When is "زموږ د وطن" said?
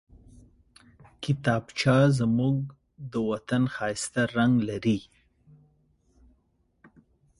2.19-3.63